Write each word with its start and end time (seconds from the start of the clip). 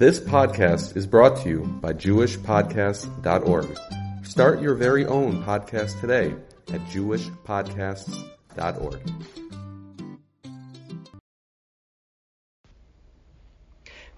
This 0.00 0.18
podcast 0.18 0.96
is 0.96 1.06
brought 1.06 1.36
to 1.42 1.48
you 1.50 1.58
by 1.82 1.92
JewishPodcasts.org. 1.92 3.78
Start 4.24 4.62
your 4.62 4.74
very 4.74 5.04
own 5.04 5.44
podcast 5.44 6.00
today 6.00 6.34
at 6.72 6.80
JewishPodcasts.org. 6.86 9.00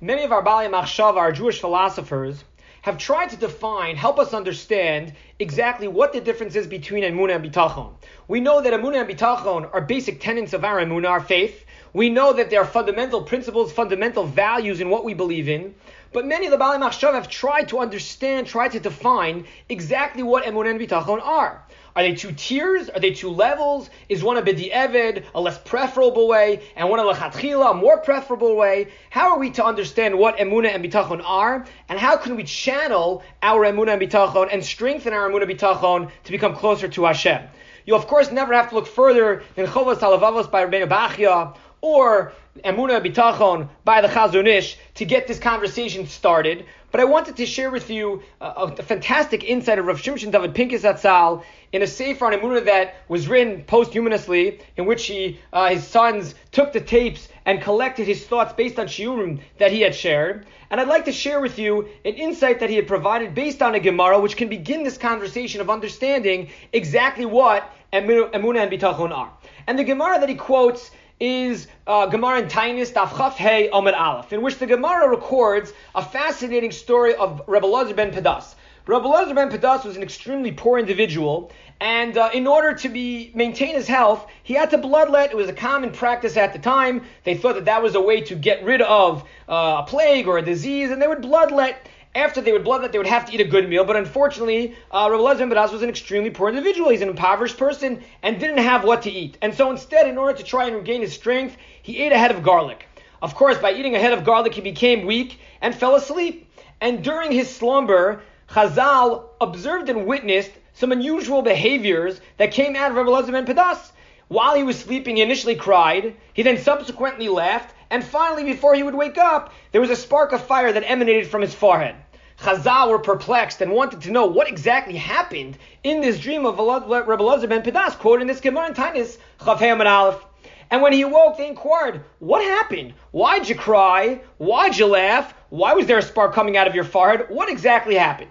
Many 0.01 0.23
of 0.23 0.31
our 0.31 0.43
Bali 0.43 0.69
Machshav, 0.69 1.17
our 1.17 1.33
Jewish 1.33 1.61
philosophers, 1.61 2.45
have 2.83 2.97
tried 2.97 3.31
to 3.31 3.37
define, 3.37 3.97
help 3.97 4.21
us 4.21 4.33
understand 4.33 5.15
exactly 5.41 5.89
what 5.89 6.13
the 6.13 6.21
difference 6.21 6.55
is 6.55 6.69
between 6.69 7.03
Emunah 7.03 7.35
and 7.35 7.45
Bitachon. 7.45 7.93
We 8.29 8.39
know 8.39 8.61
that 8.61 8.73
Emunah 8.73 9.01
and 9.01 9.11
Bitachon 9.11 9.69
are 9.75 9.81
basic 9.81 10.21
tenets 10.21 10.53
of 10.53 10.65
our 10.65 10.79
Emunah, 10.79 11.11
our 11.11 11.21
faith. 11.21 11.65
We 11.95 12.09
know 12.09 12.33
that 12.33 12.49
there 12.49 12.61
are 12.61 12.67
fundamental 12.67 13.23
principles, 13.23 13.71
fundamental 13.71 14.25
values 14.25 14.81
in 14.81 14.89
what 14.89 15.05
we 15.05 15.13
believe 15.13 15.49
in. 15.49 15.75
But 16.13 16.27
many 16.27 16.47
of 16.47 16.53
the 16.53 16.59
Bali 16.59 16.79
Machshav 16.79 17.13
have 17.13 17.29
tried 17.29 17.69
to 17.69 17.81
understand, 17.81 18.47
tried 18.47 18.73
to 18.73 18.81
define 18.81 19.47
exactly 19.69 20.23
what 20.23 20.45
Emunah 20.45 20.71
and 20.71 20.81
Bitachon 20.81 21.21
are. 21.23 21.63
Are 21.95 22.03
they 22.03 22.15
two 22.15 22.33
tiers? 22.33 22.89
Are 22.89 23.01
they 23.01 23.11
two 23.11 23.29
levels? 23.29 23.91
Is 24.09 24.25
one 24.25 24.39
a 24.39 24.43
b'di'evid, 24.43 25.25
a 25.35 25.41
less 25.41 25.59
preferable 25.59 26.29
way, 26.29 26.63
and 26.77 26.89
one 26.89 26.99
a 26.99 27.03
lechatchila, 27.03 27.73
a 27.73 27.75
more 27.75 27.99
preferable 27.99 28.57
way? 28.57 28.89
How 29.11 29.33
are 29.33 29.39
we 29.39 29.51
to 29.51 29.65
understand 29.65 30.19
what 30.19 30.39
emuna 30.39 30.75
and 30.75 30.83
bitachon 30.83 31.21
are, 31.23 31.67
and 31.91 31.99
how 31.99 32.17
can 32.17 32.37
we 32.37 32.45
channel 32.45 33.23
our 33.43 33.67
emuna 33.67 33.93
and 33.93 34.03
bitachon 34.03 34.49
and 34.51 34.65
strengthen 34.65 35.13
our 35.13 35.29
emuna 35.29 35.45
bitachon 35.45 36.11
to 36.25 36.33
become 36.33 36.57
closer 36.57 36.89
to 36.89 37.05
Hashem? 37.05 37.43
You 37.85 37.95
of 37.97 38.07
course 38.07 38.33
never 38.33 38.55
have 38.55 38.71
to 38.71 38.77
look 38.77 38.87
further 38.87 39.43
than 39.57 39.67
Chovas 39.67 39.99
Halavavos 39.99 40.51
by 40.51 40.65
Rabbeinu 40.65 40.89
Bachya 40.89 41.55
or 41.83 42.33
Emuna 42.65 43.05
Bitachon 43.05 43.69
by 43.85 44.01
the 44.01 44.09
Chazon 44.09 44.47
Ish 44.47 44.79
to 44.95 45.05
get 45.05 45.27
this 45.27 45.39
conversation 45.39 46.07
started. 46.07 46.65
But 46.93 47.01
I 47.01 47.05
wanted 47.05 47.37
to 47.39 47.47
share 47.47 47.71
with 47.71 47.91
you 47.91 48.23
a, 48.41 48.47
a 48.47 48.83
fantastic 48.83 49.43
insight 49.43 49.79
of 49.79 49.87
Rav 49.87 50.01
Shimshon 50.01 50.31
David 50.31 50.55
Pincus 50.55 50.83
Atzal 50.83 51.43
in 51.73 51.83
a 51.83 51.87
Sefer 51.87 52.27
on 52.27 52.35
Emunah 52.35 52.67
that 52.67 52.97
was 53.09 53.27
written 53.27 53.65
posthumously, 53.65 54.61
in 54.77 54.87
which 54.87 55.07
he, 55.07 55.41
uh, 55.53 55.71
his 55.71 55.85
sons 55.85 56.35
took 56.53 56.73
the 56.73 56.81
tapes 56.81 57.29
and 57.47 57.61
collected 57.61 58.07
his 58.07 58.25
thoughts 58.25 58.53
based 58.53 58.79
on 58.79 58.87
shiurim 58.87 59.41
that 59.59 59.73
he 59.73 59.81
had 59.81 59.95
shared. 59.95 60.47
And 60.71 60.81
I'd 60.81 60.89
like 60.89 61.07
to 61.07 61.13
share 61.13 61.41
with 61.41 61.59
you 61.59 61.89
an 62.05 62.15
insight 62.15 62.61
that 62.61 62.71
he 62.71 62.77
had 62.77 62.87
provided 62.87 63.35
based 63.35 63.63
on 63.63 63.75
a 63.75 63.81
Gemara, 63.81 64.21
which 64.21 64.37
can 64.37 64.49
begin 64.49 64.85
this 64.85 64.99
conversation 64.99 65.61
of 65.61 65.71
understanding 65.71 66.51
exactly 66.73 67.25
what 67.25 67.69
Emunah 67.93 68.31
and 68.35 68.71
Bitachon 68.71 69.11
are. 69.11 69.33
And 69.67 69.79
the 69.79 69.85
Gemara 69.85 70.21
that 70.21 70.29
he 70.29 70.35
quotes 70.35 70.91
is 71.21 71.67
uh, 71.87 72.07
Gemara 72.07 72.41
in 72.41 72.49
Tainis 72.49 72.93
Daf 72.93 73.35
Hey 73.35 73.71
Amud 73.73 73.99
Aleph, 73.99 74.33
in 74.33 74.43
which 74.43 74.59
the 74.59 74.67
Gemara 74.67 75.09
records 75.09 75.73
a 75.95 76.03
fascinating 76.03 76.73
story 76.73 77.15
of 77.15 77.43
Rebbe 77.47 77.67
Lazar 77.67 77.95
ben 77.95 78.11
Pedas. 78.11 78.55
Rebbe 78.87 79.07
Lazar 79.07 79.35
ben 79.35 79.51
Pedas 79.51 79.85
was 79.85 79.97
an 79.97 80.03
extremely 80.03 80.51
poor 80.51 80.79
individual, 80.79 81.53
and 81.81 82.19
uh, 82.19 82.31
in 82.35 82.47
order 82.47 82.75
to 82.75 82.89
be 82.89 83.31
maintain 83.35 83.75
his 83.75 83.87
health, 83.87 84.27
he 84.43 84.55
had 84.55 84.71
to 84.71 84.79
bloodlet. 84.79 85.31
It 85.31 85.37
was 85.37 85.49
a 85.49 85.53
common 85.53 85.93
practice 85.93 86.37
at 86.37 86.53
the 86.53 86.59
time. 86.59 87.05
They 87.25 87.37
thought 87.37 87.55
that 87.55 87.67
that 87.67 87.83
was 87.83 87.95
a 87.95 88.01
way 88.01 88.23
to 88.23 88.35
get 88.35 88.65
rid 88.65 88.83
of 88.83 89.23
uh, 89.49 89.83
a 89.83 89.87
plague 89.87 90.27
or 90.27 90.39
a 90.39 90.43
disease, 90.43 90.91
and 90.91 91.01
they 91.01 91.07
would 91.07 91.23
bloodlet 91.23 91.77
after 92.15 92.41
they 92.41 92.53
would 92.53 92.65
blood 92.65 92.83
that, 92.83 92.93
they 92.93 92.99
would 92.99 93.07
have 93.07 93.27
to 93.27 93.35
eat 93.35 93.41
a 93.41 93.45
good 93.45 93.69
meal. 93.69 93.85
But 93.85 93.97
unfortunately, 93.97 94.77
uh, 94.91 95.09
Rabbi 95.11 95.23
Lezer 95.23 95.51
Badas 95.51 95.73
was 95.73 95.83
an 95.83 95.89
extremely 95.89 96.31
poor 96.31 96.49
individual. 96.49 96.91
He's 96.91 97.01
an 97.01 97.09
impoverished 97.09 97.57
person 97.57 98.03
and 98.23 98.39
didn't 98.39 98.59
have 98.59 98.85
what 98.85 99.03
to 99.03 99.11
eat. 99.11 99.39
And 99.41 99.55
so 99.55 99.71
instead, 99.71 100.07
in 100.07 100.19
order 100.19 100.37
to 100.37 100.45
try 100.45 100.67
and 100.67 100.77
regain 100.77 101.01
his 101.01 101.15
strength, 101.15 101.57
he 101.83 101.99
ate 101.99 102.13
a 102.13 102.19
head 102.19 102.31
of 102.31 102.43
garlic. 102.43 102.87
Of 103.23 103.35
course, 103.35 103.59
by 103.59 103.73
eating 103.73 103.95
a 103.95 103.99
head 103.99 104.13
of 104.13 104.25
garlic, 104.25 104.55
he 104.55 104.61
became 104.61 105.07
weak 105.07 105.39
and 105.61 105.75
fell 105.75 105.95
asleep. 105.95 106.51
And 106.81 107.03
during 107.05 107.33
his 107.33 107.49
slumber, 107.49 108.23
Chazal 108.51 109.25
observed 109.41 109.89
and 109.89 110.07
witnessed 110.07 110.51
some 110.75 110.93
unusual 110.93 111.41
behaviors 111.43 112.21
that 112.37 112.53
came 112.53 112.77
out 112.77 112.91
of 112.91 112.97
Rabbi 112.97 113.09
Lezer 113.09 113.33
ben 113.33 113.47
Padas. 113.47 113.93
While 114.29 114.55
he 114.55 114.63
was 114.63 114.79
sleeping, 114.79 115.17
he 115.17 115.23
initially 115.23 115.55
cried. 115.55 116.17
He 116.35 116.43
then 116.43 116.59
subsequently 116.59 117.29
laughed. 117.29 117.75
And 117.93 118.03
finally, 118.03 118.43
before 118.43 118.75
he 118.75 118.83
would 118.83 118.95
wake 118.95 119.19
up, 119.19 119.53
there 119.71 119.81
was 119.83 119.91
a 119.91 119.97
spark 119.97 120.33
of 120.33 120.43
fire 120.47 120.73
that 120.73 120.91
emanated 120.91 121.27
from 121.27 121.43
his 121.43 121.55
forehead. 121.55 121.95
Chazal 122.41 122.89
were 122.89 122.99
perplexed 122.99 123.61
and 123.61 123.71
wanted 123.71 124.01
to 124.01 124.11
know 124.11 124.25
what 124.25 124.49
exactly 124.49 124.97
happened 124.97 125.59
in 125.85 126.01
this 126.01 126.19
dream 126.19 126.47
of 126.47 126.59
Rabbi 126.59 127.23
Lazar 127.23 127.49
ben 127.49 127.63
Pedas, 127.63 127.99
quoted 127.99 128.23
in 128.23 128.29
this 128.29 128.41
Gemara 128.41 128.69
in 128.69 128.73
Tainis, 128.73 129.19
Chafayim 129.41 129.81
and 129.81 129.89
Aleph. 129.89 130.25
And 130.71 130.81
when 130.81 130.95
he 130.95 131.03
awoke, 131.03 131.37
they 131.37 131.47
inquired, 131.47 132.03
What 132.19 132.43
happened? 132.43 132.95
Why'd 133.11 133.47
you 133.47 133.57
cry? 133.57 134.23
Why'd 134.39 134.79
you 134.79 134.87
laugh? 134.87 135.35
Why 135.51 135.75
was 135.75 135.85
there 135.85 135.99
a 135.99 136.03
spark 136.03 136.33
coming 136.33 136.57
out 136.57 136.67
of 136.67 136.75
your 136.75 136.85
forehead? 136.85 137.27
What 137.29 137.51
exactly 137.51 137.97
happened? 137.97 138.31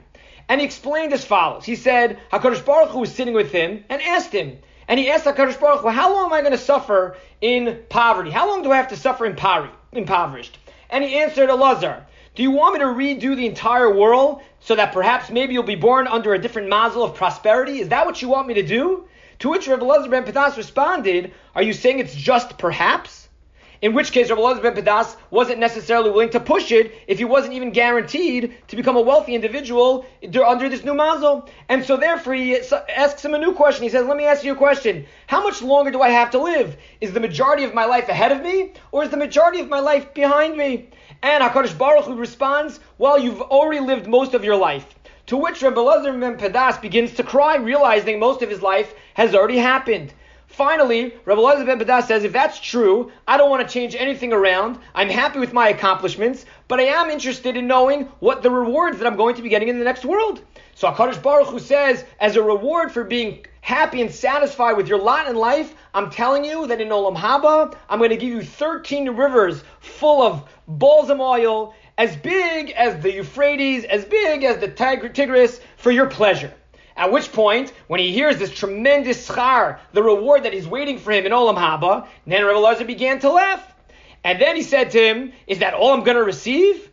And 0.50 0.60
he 0.60 0.66
explained 0.66 1.14
as 1.14 1.24
follows. 1.24 1.66
He 1.66 1.76
said, 1.76 2.18
HaKadosh 2.34 2.66
Baruch 2.66 2.90
Hu 2.90 3.02
was 3.02 3.14
sitting 3.14 3.36
with 3.36 3.52
him 3.52 3.84
and 3.90 4.02
asked 4.02 4.34
him, 4.34 4.58
and 4.88 5.00
he 5.00 5.10
asked 5.10 5.26
HaKadosh 5.26 5.60
Baruch 5.60 5.82
Hu, 5.82 5.90
how 5.90 6.14
long 6.14 6.26
am 6.26 6.34
I 6.34 6.42
going 6.42 6.52
to 6.52 6.58
suffer 6.58 7.16
in 7.40 7.80
poverty? 7.90 8.30
How 8.30 8.48
long 8.48 8.64
do 8.64 8.72
I 8.72 8.78
have 8.78 8.90
to 8.90 8.96
suffer 8.96 9.26
in 9.26 9.36
poverty, 9.36 9.74
impoverished? 9.92 10.58
And 10.90 11.04
he 11.04 11.18
answered 11.18 11.50
Elazar, 11.50 12.04
do 12.36 12.44
you 12.44 12.52
want 12.52 12.74
me 12.74 12.80
to 12.80 12.86
redo 12.86 13.36
the 13.36 13.46
entire 13.46 13.94
world 13.94 14.42
so 14.60 14.76
that 14.76 14.94
perhaps 14.94 15.30
maybe 15.30 15.54
you'll 15.54 15.64
be 15.64 15.76
born 15.76 16.08
under 16.08 16.34
a 16.34 16.40
different 16.40 16.70
mazel 16.70 17.04
of 17.04 17.16
prosperity? 17.16 17.80
Is 17.80 17.90
that 17.90 18.06
what 18.06 18.22
you 18.22 18.30
want 18.30 18.48
me 18.48 18.54
to 18.56 18.64
do? 18.64 19.06
To 19.40 19.50
which 19.50 19.68
Rabbi 19.68 19.84
Elazar 19.84 20.10
ben 20.10 20.24
Pedas 20.24 20.56
responded, 20.56 21.34
Are 21.56 21.64
you 21.64 21.74
saying 21.74 22.00
it's 22.00 22.16
just 22.16 22.58
perhaps? 22.58 23.21
In 23.82 23.96
which 23.96 24.12
case, 24.12 24.30
Rabbi 24.30 24.42
Elazar 24.42 24.62
ben 24.62 24.76
Pedas 24.76 25.16
wasn't 25.32 25.58
necessarily 25.58 26.12
willing 26.12 26.30
to 26.30 26.40
push 26.40 26.72
it 26.72 26.94
if 27.08 27.18
he 27.18 27.26
wasn't 27.26 27.54
even 27.54 27.72
guaranteed 27.72 28.56
to 28.68 28.76
become 28.76 28.96
a 28.96 29.02
wealthy 29.02 29.34
individual 29.34 30.06
under 30.46 30.70
this 30.70 30.84
new 30.84 30.94
mazel. 30.94 31.50
And 31.68 31.84
so 31.84 31.98
therefore, 31.98 32.36
he 32.36 32.56
asks 32.56 33.26
him 33.26 33.34
a 33.34 33.40
new 33.40 33.54
question. 33.54 33.82
He 33.82 33.90
says, 33.90 34.06
let 34.06 34.18
me 34.18 34.26
ask 34.26 34.44
you 34.44 34.52
a 34.52 34.56
question. 34.56 35.08
How 35.26 35.42
much 35.42 35.64
longer 35.64 35.90
do 35.90 36.00
I 36.00 36.10
have 36.10 36.30
to 36.32 36.38
live? 36.38 36.78
Is 37.02 37.12
the 37.12 37.20
majority 37.20 37.64
of 37.64 37.74
my 37.74 37.86
life 37.86 38.08
ahead 38.08 38.32
of 38.32 38.44
me? 38.44 38.74
Or 38.92 39.04
is 39.04 39.10
the 39.10 39.18
majority 39.18 39.62
of 39.62 39.68
my 39.68 39.80
life 39.80 40.14
behind 40.14 40.56
me? 40.56 40.90
And 41.24 41.44
HaKadosh 41.44 41.76
Baruch 41.76 42.06
Hu 42.06 42.16
responds, 42.16 42.80
well, 43.00 43.18
you've 43.18 43.42
already 43.42 43.80
lived 43.80 44.08
most 44.08 44.36
of 44.36 44.44
your 44.44 44.58
life. 44.58 44.86
To 45.28 45.38
which 45.38 45.62
Rabbi 45.64 45.78
Elazar 45.78 46.20
ben 46.20 46.38
Pedas 46.38 46.80
begins 46.80 47.14
to 47.16 47.24
cry, 47.24 47.56
realizing 47.56 48.20
most 48.20 48.44
of 48.44 48.50
his 48.50 48.62
life 48.62 48.94
has 49.16 49.34
already 49.34 49.58
happened. 49.58 50.14
Finally, 50.52 51.14
Rabbi 51.24 51.40
Elazar 51.40 51.66
ben 51.66 51.80
Pedas 51.80 52.08
says, 52.08 52.26
if 52.26 52.34
that's 52.34 52.60
true, 52.60 53.10
I 53.26 53.38
don't 53.38 53.50
want 53.50 53.66
to 53.66 53.74
change 53.74 53.96
anything 53.96 54.34
around. 54.34 54.80
I'm 54.94 55.10
happy 55.10 55.40
with 55.40 55.54
my 55.54 55.70
accomplishments, 55.70 56.46
but 56.68 56.80
I 56.80 56.84
am 56.84 57.10
interested 57.10 57.56
in 57.56 57.68
knowing 57.68 58.04
what 58.20 58.44
the 58.44 58.52
rewards 58.52 58.98
that 58.98 59.08
I'm 59.08 59.16
going 59.16 59.36
to 59.36 59.42
be 59.42 59.48
getting 59.48 59.70
in 59.70 59.80
the 59.80 59.86
next 59.86 60.04
world. 60.04 60.42
So 60.76 60.92
HaKadosh 60.92 61.24
Baruch 61.24 61.48
Hu 61.48 61.60
says, 61.60 62.04
as 62.20 62.36
a 62.36 62.44
reward 62.44 62.92
for 62.92 63.06
being 63.06 63.46
happy 63.62 64.02
and 64.02 64.12
satisfied 64.12 64.74
with 64.74 64.90
your 64.90 65.00
lot 65.00 65.30
in 65.30 65.38
life, 65.38 65.74
I'm 65.94 66.10
telling 66.10 66.44
you 66.44 66.68
that 66.68 66.82
in 66.82 66.90
Olam 66.90 67.16
Haba, 67.16 67.74
I'm 67.88 68.00
going 68.00 68.10
to 68.10 68.18
give 68.18 68.30
you 68.30 68.44
13 68.44 69.12
rivers 69.12 69.64
full 69.80 70.22
of 70.22 70.50
balsam 70.68 71.22
oil, 71.22 71.74
as 71.98 72.16
big 72.18 72.72
as 72.72 73.02
the 73.02 73.14
Euphrates, 73.14 73.86
as 73.86 74.04
big 74.04 74.44
as 74.44 74.58
the 74.58 74.68
Tigris, 74.68 75.62
for 75.78 75.92
your 75.92 76.08
pleasure. 76.08 76.54
At 76.96 77.12
which 77.12 77.32
point, 77.32 77.74
when 77.88 78.00
he 78.00 78.12
hears 78.12 78.38
this 78.38 78.52
tremendous 78.52 79.28
schar, 79.28 79.80
the 79.94 80.04
reward 80.04 80.44
that 80.44 80.54
is 80.54 80.68
waiting 80.68 81.00
for 81.00 81.12
him 81.12 81.26
in 81.26 81.32
Olam 81.32 81.58
Haba, 81.58 82.08
then 82.28 82.46
Rabbi 82.46 82.60
Lazar 82.60 82.86
began 82.86 83.20
to 83.20 83.32
laugh. 83.32 83.64
And 84.24 84.40
then 84.40 84.56
he 84.56 84.62
said 84.62 84.92
to 84.92 85.00
him, 85.00 85.34
Is 85.48 85.60
that 85.60 85.74
all 85.74 85.94
I'm 85.94 86.04
going 86.04 86.18
to 86.18 86.24
receive? 86.24 86.90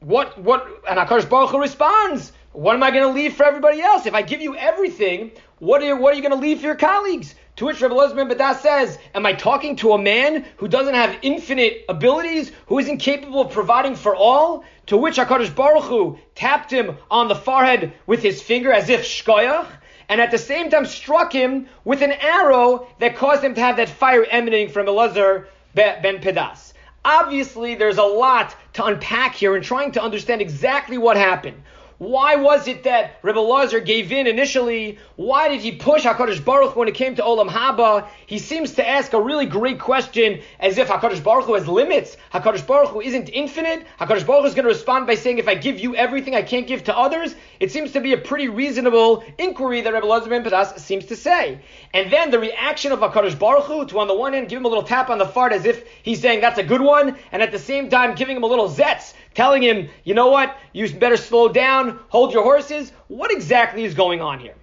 What, 0.00 0.38
what, 0.38 0.66
and 0.88 0.98
Akash 0.98 1.28
Baruch 1.28 1.52
responds, 1.52 2.32
What 2.52 2.74
am 2.74 2.82
I 2.82 2.90
going 2.90 3.02
to 3.02 3.12
leave 3.12 3.34
for 3.34 3.44
everybody 3.44 3.80
else? 3.80 4.06
If 4.06 4.14
I 4.14 4.22
give 4.22 4.40
you 4.40 4.56
everything, 4.56 5.32
what 5.58 5.82
are 5.82 5.86
you, 5.86 5.96
what 5.96 6.12
are 6.12 6.16
you 6.16 6.22
going 6.22 6.34
to 6.34 6.40
leave 6.40 6.60
for 6.60 6.66
your 6.66 6.76
colleagues? 6.76 7.34
To 7.58 7.64
which 7.64 7.80
Rabbi 7.80 7.92
Elazar 7.92 8.14
ben 8.14 8.28
Pedas 8.28 8.60
says, 8.60 9.00
Am 9.16 9.26
I 9.26 9.32
talking 9.32 9.74
to 9.76 9.92
a 9.92 9.98
man 9.98 10.44
who 10.58 10.68
doesn't 10.68 10.94
have 10.94 11.18
infinite 11.22 11.86
abilities, 11.88 12.52
who 12.66 12.78
isn't 12.78 12.98
capable 12.98 13.40
of 13.40 13.50
providing 13.50 13.96
for 13.96 14.14
all? 14.14 14.62
To 14.86 14.96
which 14.96 15.16
HaKadosh 15.16 15.56
Baruch 15.56 15.82
Hu 15.86 16.20
tapped 16.36 16.72
him 16.72 16.96
on 17.10 17.26
the 17.26 17.34
forehead 17.34 17.94
with 18.06 18.22
his 18.22 18.40
finger 18.40 18.72
as 18.72 18.88
if 18.88 19.02
shkoyach, 19.02 19.66
and 20.08 20.20
at 20.20 20.30
the 20.30 20.38
same 20.38 20.70
time 20.70 20.86
struck 20.86 21.32
him 21.32 21.66
with 21.84 22.00
an 22.00 22.12
arrow 22.12 22.86
that 23.00 23.16
caused 23.16 23.42
him 23.42 23.56
to 23.56 23.60
have 23.60 23.78
that 23.78 23.88
fire 23.88 24.24
emanating 24.30 24.68
from 24.68 24.86
Elazar 24.86 25.46
ben 25.74 26.20
Pedas. 26.20 26.74
Obviously, 27.04 27.74
there's 27.74 27.98
a 27.98 28.04
lot 28.04 28.54
to 28.74 28.84
unpack 28.84 29.34
here 29.34 29.56
in 29.56 29.64
trying 29.64 29.90
to 29.92 30.02
understand 30.02 30.40
exactly 30.40 30.96
what 30.96 31.16
happened. 31.16 31.60
Why 31.98 32.36
was 32.36 32.68
it 32.68 32.84
that 32.84 33.18
Rebbe 33.22 33.40
Lazar 33.40 33.80
gave 33.80 34.12
in 34.12 34.28
initially? 34.28 34.98
Why 35.16 35.48
did 35.48 35.60
he 35.60 35.72
push 35.72 36.04
HaKadosh 36.04 36.44
Baruch 36.44 36.76
when 36.76 36.86
it 36.86 36.94
came 36.94 37.16
to 37.16 37.22
Olam 37.22 37.50
Haba? 37.50 38.06
He 38.24 38.38
seems 38.38 38.74
to 38.74 38.88
ask 38.88 39.12
a 39.14 39.20
really 39.20 39.46
great 39.46 39.80
question 39.80 40.40
as 40.60 40.78
if 40.78 40.86
HaKadosh 40.86 41.24
Baruch 41.24 41.46
Hu 41.46 41.54
has 41.54 41.66
limits. 41.66 42.16
HaKadosh 42.32 42.64
Baruch 42.68 42.90
Hu 42.90 43.00
isn't 43.00 43.30
infinite. 43.30 43.84
HaKadosh 44.00 44.24
Baruch 44.24 44.42
Hu 44.42 44.46
is 44.46 44.54
going 44.54 44.62
to 44.66 44.70
respond 44.70 45.08
by 45.08 45.16
saying, 45.16 45.38
if 45.38 45.48
I 45.48 45.56
give 45.56 45.80
you 45.80 45.96
everything, 45.96 46.36
I 46.36 46.42
can't 46.42 46.68
give 46.68 46.84
to 46.84 46.96
others. 46.96 47.34
It 47.58 47.72
seems 47.72 47.90
to 47.92 48.00
be 48.00 48.12
a 48.12 48.18
pretty 48.18 48.46
reasonable 48.46 49.24
inquiry 49.36 49.80
that 49.80 49.92
Rebbe 49.92 50.06
Lazar 50.06 50.30
ben 50.30 50.44
Padas 50.44 50.78
seems 50.78 51.06
to 51.06 51.16
say. 51.16 51.58
And 51.92 52.12
then 52.12 52.30
the 52.30 52.38
reaction 52.38 52.92
of 52.92 53.00
HaKadosh 53.00 53.36
Baruch 53.36 53.64
Hu 53.64 53.86
to 53.86 53.98
on 53.98 54.06
the 54.06 54.14
one 54.14 54.34
hand 54.34 54.48
give 54.48 54.58
him 54.58 54.66
a 54.66 54.68
little 54.68 54.84
tap 54.84 55.10
on 55.10 55.18
the 55.18 55.26
fart 55.26 55.52
as 55.52 55.64
if 55.64 55.84
he's 56.04 56.20
saying 56.20 56.42
that's 56.42 56.60
a 56.60 56.62
good 56.62 56.80
one, 56.80 57.16
and 57.32 57.42
at 57.42 57.50
the 57.50 57.58
same 57.58 57.90
time 57.90 58.14
giving 58.14 58.36
him 58.36 58.44
a 58.44 58.46
little 58.46 58.68
zetz 58.68 59.14
telling 59.38 59.62
him, 59.62 59.88
you 60.02 60.14
know 60.14 60.30
what, 60.30 60.58
you 60.72 60.92
better 60.92 61.16
slow 61.16 61.48
down, 61.48 62.00
hold 62.08 62.32
your 62.32 62.42
horses. 62.42 62.90
What 63.06 63.30
exactly 63.30 63.84
is 63.84 63.94
going 63.94 64.20
on 64.20 64.40
here? 64.40 64.56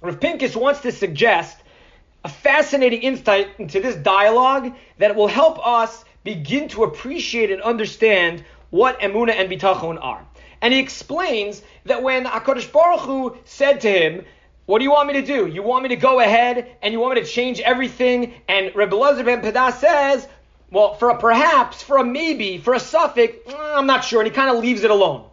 Rav 0.00 0.20
Pincus 0.20 0.54
wants 0.54 0.82
to 0.82 0.92
suggest 0.92 1.56
a 2.22 2.28
fascinating 2.28 3.02
insight 3.02 3.48
into 3.58 3.80
this 3.80 3.96
dialogue 3.96 4.76
that 4.98 5.16
will 5.16 5.26
help 5.26 5.58
us 5.66 6.04
begin 6.22 6.68
to 6.68 6.84
appreciate 6.84 7.50
and 7.50 7.60
understand 7.60 8.44
what 8.70 9.00
emuna 9.00 9.32
and 9.32 9.50
bitachon 9.50 9.98
are. 10.00 10.24
And 10.62 10.72
he 10.72 10.78
explains 10.78 11.60
that 11.86 12.04
when 12.04 12.24
Hakadosh 12.24 12.70
Baruch 12.70 13.00
Hu 13.00 13.36
said 13.46 13.80
to 13.80 13.90
him, 13.90 14.24
"What 14.66 14.78
do 14.78 14.84
you 14.84 14.92
want 14.92 15.08
me 15.08 15.14
to 15.14 15.26
do? 15.26 15.48
You 15.48 15.64
want 15.64 15.82
me 15.82 15.88
to 15.88 15.96
go 15.96 16.20
ahead 16.20 16.76
and 16.82 16.92
you 16.92 17.00
want 17.00 17.16
me 17.16 17.22
to 17.22 17.26
change 17.26 17.58
everything?" 17.58 18.34
And 18.46 18.70
Rebbe 18.76 18.94
Elazar 18.94 19.24
ben 19.24 19.42
Pedas 19.42 19.78
says, 19.80 20.28
"Well, 20.70 20.94
for 20.94 21.10
a 21.10 21.18
perhaps, 21.18 21.82
for 21.82 21.98
a 21.98 22.04
maybe, 22.04 22.58
for 22.58 22.74
a 22.74 22.78
safek, 22.78 23.44
mm, 23.44 23.76
I'm 23.76 23.86
not 23.86 24.04
sure," 24.04 24.20
and 24.20 24.28
he 24.28 24.34
kind 24.34 24.50
of 24.50 24.62
leaves 24.62 24.84
it 24.84 24.90
alone. 24.90 25.24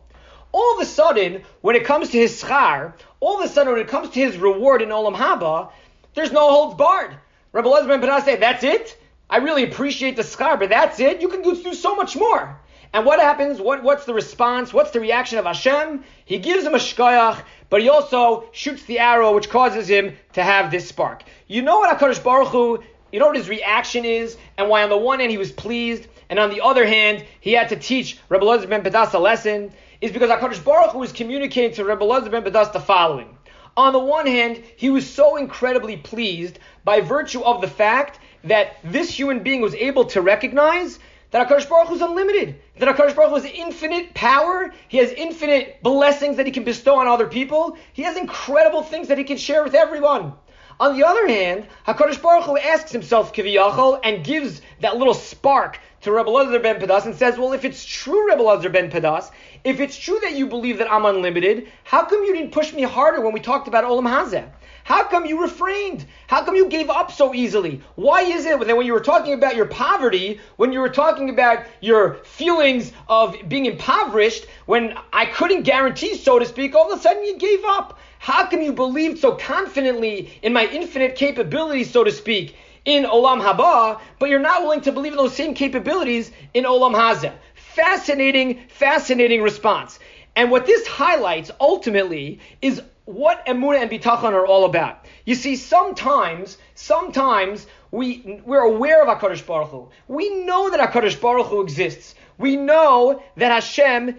All 0.51 0.75
of 0.75 0.81
a 0.81 0.85
sudden, 0.85 1.43
when 1.61 1.75
it 1.75 1.83
comes 1.83 2.09
to 2.09 2.17
his 2.17 2.41
schar, 2.41 2.93
all 3.19 3.39
of 3.39 3.45
a 3.45 3.49
sudden 3.49 3.73
when 3.73 3.81
it 3.81 3.89
comes 3.89 4.09
to 4.11 4.19
his 4.19 4.37
reward 4.37 4.81
in 4.81 4.89
Olam 4.89 5.15
Haba, 5.15 5.71
there's 6.13 6.31
no 6.31 6.49
holds 6.49 6.75
barred. 6.75 7.15
Rebbe 7.51 7.67
Elazar 7.67 8.01
ben 8.01 8.21
said, 8.21 8.39
"That's 8.41 8.63
it." 8.63 8.97
I 9.29 9.37
really 9.37 9.63
appreciate 9.63 10.15
the 10.15 10.21
schar, 10.21 10.57
but 10.59 10.69
that's 10.69 10.99
it. 10.99 11.21
You 11.21 11.27
can 11.27 11.41
do 11.41 11.73
so 11.73 11.95
much 11.95 12.15
more. 12.15 12.59
And 12.93 13.05
what 13.05 13.19
happens? 13.19 13.59
What, 13.59 13.83
what's 13.83 14.05
the 14.05 14.13
response? 14.13 14.73
What's 14.73 14.91
the 14.91 15.01
reaction 15.01 15.37
of 15.37 15.43
Hashem? 15.43 16.05
He 16.23 16.37
gives 16.37 16.63
him 16.63 16.75
a 16.75 16.77
shkoyach, 16.77 17.41
but 17.69 17.81
he 17.81 17.89
also 17.89 18.45
shoots 18.53 18.83
the 18.83 18.99
arrow, 18.99 19.35
which 19.35 19.49
causes 19.49 19.89
him 19.89 20.15
to 20.33 20.41
have 20.41 20.71
this 20.71 20.87
spark. 20.87 21.23
You 21.47 21.61
know 21.61 21.79
what 21.79 21.97
Hakadosh 21.97 22.23
Baruch 22.23 22.47
Hu? 22.49 22.83
You 23.15 23.19
know 23.19 23.27
what 23.27 23.37
his 23.37 23.47
reaction 23.47 24.03
is, 24.03 24.35
and 24.57 24.67
why 24.67 24.83
on 24.83 24.89
the 24.89 24.97
one 24.97 25.21
hand 25.21 25.31
he 25.31 25.37
was 25.37 25.49
pleased, 25.49 26.05
and 26.29 26.37
on 26.37 26.49
the 26.49 26.59
other 26.59 26.85
hand 26.85 27.23
he 27.39 27.53
had 27.53 27.69
to 27.69 27.77
teach 27.77 28.19
Rebbe 28.27 28.43
Elazar 28.43 28.67
ben 28.67 28.83
Pedas 28.83 29.13
a 29.13 29.19
lesson, 29.19 29.71
is 30.01 30.11
because 30.11 30.29
Hakadosh 30.29 30.61
Baruch 30.61 30.91
Hu 30.91 30.97
was 30.97 31.13
communicating 31.13 31.73
to 31.75 31.85
Rebbe 31.85 32.03
Elazar 32.03 32.29
ben 32.29 32.43
Pedas 32.43 32.73
the 32.73 32.81
following. 32.81 33.37
On 33.77 33.93
the 33.93 33.99
one 33.99 34.27
hand, 34.27 34.61
he 34.75 34.89
was 34.89 35.09
so 35.09 35.37
incredibly 35.37 35.95
pleased 35.95 36.59
by 36.83 36.99
virtue 36.99 37.41
of 37.41 37.61
the 37.61 37.69
fact 37.69 38.19
that 38.43 38.75
this 38.83 39.09
human 39.17 39.43
being 39.43 39.61
was 39.61 39.75
able 39.75 40.03
to 40.07 40.21
recognize 40.21 40.99
that 41.31 41.47
HaKadosh 41.47 41.69
Baruch 41.69 41.87
Hu 41.87 41.95
is 41.95 42.01
unlimited, 42.01 42.59
that 42.79 42.93
HaKadosh 42.93 43.15
Baruch 43.15 43.29
Hu 43.29 43.35
has 43.35 43.45
infinite 43.45 44.13
power, 44.13 44.73
he 44.89 44.97
has 44.97 45.13
infinite 45.13 45.81
blessings 45.81 46.35
that 46.35 46.47
he 46.47 46.51
can 46.51 46.65
bestow 46.65 46.99
on 46.99 47.07
other 47.07 47.27
people, 47.27 47.77
he 47.93 48.01
has 48.01 48.17
incredible 48.17 48.83
things 48.83 49.07
that 49.07 49.17
he 49.17 49.23
can 49.23 49.37
share 49.37 49.63
with 49.63 49.73
everyone. 49.73 50.33
On 50.77 50.97
the 50.97 51.07
other 51.07 51.25
hand, 51.27 51.67
HaKadosh 51.87 52.21
Baruch 52.21 52.43
Hu 52.43 52.57
asks 52.57 52.91
himself 52.91 53.33
Kiviyachol 53.33 54.01
and 54.03 54.25
gives 54.25 54.61
that 54.81 54.97
little 54.97 55.13
spark 55.13 55.79
to 56.01 56.11
Rebbe 56.11 56.29
Elazar 56.29 56.61
ben 56.61 56.81
Pedas 56.81 57.05
and 57.05 57.15
says, 57.15 57.37
well, 57.37 57.53
if 57.53 57.63
it's 57.63 57.85
true, 57.85 58.29
Rebbe 58.29 58.41
Elazar 58.41 58.71
ben 58.71 58.91
Pedas, 58.91 59.31
if 59.63 59.79
it's 59.79 59.97
true 59.97 60.19
that 60.21 60.33
you 60.33 60.47
believe 60.47 60.79
that 60.79 60.91
I'm 60.91 61.05
unlimited, 61.05 61.69
how 61.85 62.03
come 62.03 62.25
you 62.25 62.33
didn't 62.35 62.51
push 62.51 62.73
me 62.73 62.81
harder 62.81 63.21
when 63.21 63.31
we 63.31 63.39
talked 63.39 63.69
about 63.69 63.85
Olam 63.85 64.03
Hazeh? 64.03 64.49
How 64.85 65.05
come 65.05 65.25
you 65.25 65.41
refrained? 65.41 66.05
How 66.27 66.43
come 66.43 66.55
you 66.55 66.69
gave 66.69 66.91
up 66.91 67.11
so 67.11 67.33
easily? 67.33 67.81
Why 67.95 68.21
is 68.21 68.45
it 68.45 68.59
that 68.59 68.77
when 68.77 68.85
you 68.85 68.93
were 68.93 68.99
talking 68.99 69.33
about 69.33 69.55
your 69.55 69.65
poverty, 69.65 70.39
when 70.57 70.71
you 70.71 70.79
were 70.79 70.89
talking 70.89 71.31
about 71.31 71.65
your 71.81 72.17
feelings 72.23 72.93
of 73.09 73.35
being 73.47 73.65
impoverished, 73.65 74.45
when 74.67 74.95
I 75.11 75.25
couldn't 75.25 75.63
guarantee, 75.63 76.13
so 76.13 76.37
to 76.37 76.45
speak, 76.45 76.75
all 76.75 76.93
of 76.93 76.99
a 76.99 77.01
sudden 77.01 77.23
you 77.25 77.35
gave 77.39 77.65
up? 77.65 77.97
How 78.19 78.45
come 78.45 78.61
you 78.61 78.73
believed 78.73 79.17
so 79.17 79.31
confidently 79.31 80.39
in 80.43 80.53
my 80.53 80.67
infinite 80.67 81.15
capabilities, 81.15 81.89
so 81.89 82.03
to 82.03 82.11
speak, 82.11 82.55
in 82.85 83.05
Olam 83.05 83.41
Haba, 83.41 83.99
but 84.19 84.29
you're 84.29 84.37
not 84.37 84.61
willing 84.61 84.81
to 84.81 84.91
believe 84.91 85.13
in 85.13 85.17
those 85.17 85.35
same 85.35 85.55
capabilities 85.55 86.31
in 86.53 86.65
Olam 86.65 86.93
Hazeh? 86.93 87.33
Fascinating, 87.55 88.59
fascinating 88.67 89.41
response. 89.41 89.97
And 90.35 90.51
what 90.51 90.67
this 90.67 90.85
highlights 90.85 91.49
ultimately 91.59 92.39
is 92.61 92.83
what 93.05 93.45
Emunah 93.45 93.81
and 93.81 93.91
Bitachon 93.91 94.33
are 94.33 94.45
all 94.45 94.65
about. 94.65 95.05
You 95.25 95.35
see, 95.35 95.55
sometimes, 95.55 96.57
sometimes 96.73 97.67
we, 97.91 98.41
we're 98.45 98.61
aware 98.61 99.03
of 99.03 99.19
HaKadosh 99.19 99.45
Baruch 99.45 99.69
Hu. 99.69 99.89
We 100.07 100.43
know 100.43 100.71
that 100.71 100.91
HaKadosh 100.91 101.21
Baruch 101.21 101.47
Hu 101.47 101.61
exists. 101.61 102.15
We 102.37 102.55
know 102.55 103.23
that 103.37 103.51
Hashem 103.51 104.17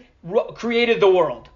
created 0.54 1.00
the 1.00 1.10
world. 1.10 1.48